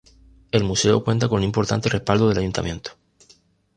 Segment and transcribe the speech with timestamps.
[0.49, 2.93] El museo cuenta con un importante respaldo del Ayuntamiento.